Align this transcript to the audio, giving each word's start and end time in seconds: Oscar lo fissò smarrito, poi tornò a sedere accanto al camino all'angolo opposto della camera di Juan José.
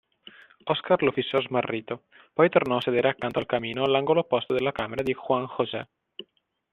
Oscar 0.65 1.03
lo 1.03 1.11
fissò 1.11 1.39
smarrito, 1.39 2.05
poi 2.33 2.49
tornò 2.49 2.77
a 2.77 2.81
sedere 2.81 3.07
accanto 3.09 3.37
al 3.37 3.45
camino 3.45 3.83
all'angolo 3.83 4.21
opposto 4.21 4.51
della 4.55 4.71
camera 4.71 5.03
di 5.03 5.13
Juan 5.13 5.45
José. 5.55 5.87